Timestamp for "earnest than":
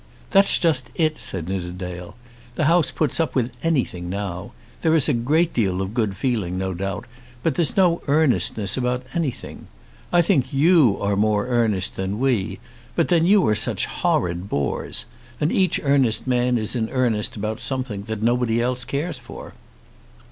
11.45-12.17